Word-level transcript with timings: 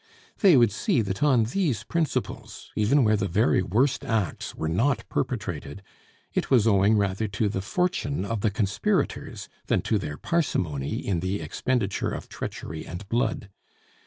They 0.39 0.57
would 0.57 0.71
see 0.71 1.03
that 1.03 1.21
on 1.21 1.43
these 1.43 1.83
principles, 1.83 2.71
even 2.75 3.03
where 3.03 3.15
the 3.15 3.27
very 3.27 3.61
worst 3.61 4.03
acts 4.03 4.55
were 4.55 4.67
not 4.67 5.07
perpetrated, 5.09 5.83
it 6.33 6.49
was 6.49 6.65
owing 6.65 6.97
rather 6.97 7.27
to 7.27 7.47
the 7.47 7.61
fortune 7.61 8.25
of 8.25 8.41
the 8.41 8.49
conspirators 8.49 9.47
than 9.67 9.83
to 9.83 9.99
their 9.99 10.17
parsimony 10.17 11.05
in 11.05 11.19
the 11.19 11.39
expenditure 11.39 12.09
of 12.09 12.29
treachery 12.29 12.83
and 12.83 13.07
blood. 13.09 13.51